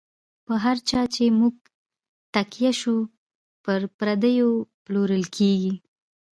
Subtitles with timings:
[0.45, 1.55] په هر چا چی مو نږ
[2.33, 2.97] تکیه شو،
[3.63, 4.49] پر پردیو
[4.83, 5.73] پلورل کیږی